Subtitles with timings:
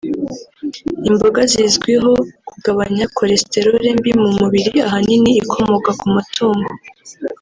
[1.09, 2.13] Imboga zizwiho
[2.49, 6.71] kugabanya Cholesterole mbi mu mubiri ahanini ikomoka ku matungo